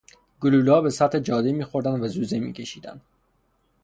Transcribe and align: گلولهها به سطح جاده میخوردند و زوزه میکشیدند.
گلولهها 0.39 0.81
به 0.81 0.89
سطح 0.89 1.19
جاده 1.19 1.51
میخوردند 1.51 2.03
و 2.03 2.07
زوزه 2.07 2.39
میکشیدند. 2.39 3.01